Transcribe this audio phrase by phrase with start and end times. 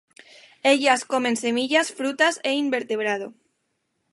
[0.73, 3.27] Ellas comen semillas, frutas e invertebrado.